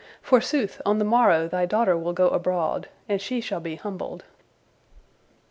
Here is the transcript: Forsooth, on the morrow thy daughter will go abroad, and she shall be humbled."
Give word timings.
Forsooth, 0.23 0.81
on 0.83 0.97
the 0.97 1.05
morrow 1.05 1.47
thy 1.47 1.67
daughter 1.67 1.95
will 1.95 2.11
go 2.13 2.29
abroad, 2.29 2.89
and 3.07 3.21
she 3.21 3.39
shall 3.39 3.59
be 3.59 3.75
humbled." 3.75 4.23